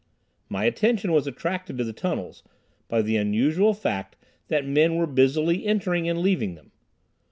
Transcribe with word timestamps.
My 0.49 0.65
attention 0.65 1.11
was 1.11 1.27
attracted 1.27 1.77
to 1.77 1.83
the 1.83 1.93
tunnels 1.93 2.41
by 2.87 3.03
the 3.03 3.17
unusual 3.17 3.75
fact 3.75 4.15
that 4.47 4.65
men 4.65 4.95
were 4.95 5.05
busily 5.05 5.63
entering 5.67 6.09
and 6.09 6.21
leaving 6.21 6.55
them. 6.55 6.71